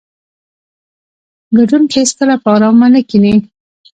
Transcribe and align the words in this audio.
ګټونکي 1.57 1.95
هیڅکله 2.01 2.35
په 2.43 2.49
ارامه 2.55 2.87
نه 2.93 3.01
کیني. 3.09 3.33